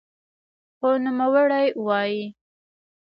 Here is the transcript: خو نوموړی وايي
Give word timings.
خو 0.77 0.89
نوموړی 1.03 1.65
وايي 1.85 2.21